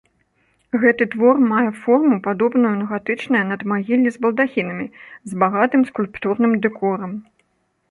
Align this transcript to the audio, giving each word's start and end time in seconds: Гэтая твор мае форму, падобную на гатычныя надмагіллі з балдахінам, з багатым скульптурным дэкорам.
Гэтая 0.83 1.07
твор 1.15 1.35
мае 1.51 1.65
форму, 1.81 2.15
падобную 2.29 2.71
на 2.79 2.87
гатычныя 2.95 3.43
надмагіллі 3.51 4.09
з 4.17 4.25
балдахінам, 4.25 4.83
з 5.33 5.45
багатым 5.45 5.81
скульптурным 5.93 6.61
дэкорам. 6.67 7.17